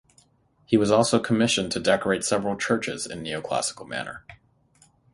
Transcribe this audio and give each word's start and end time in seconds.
He 0.65 0.77
was 0.77 0.89
also 0.89 1.19
commissioned 1.19 1.71
to 1.73 1.79
decorate 1.79 2.23
several 2.25 2.57
churches 2.57 3.05
in 3.05 3.11
a 3.19 3.21
neoclassical 3.21 3.87
manner. 3.87 4.25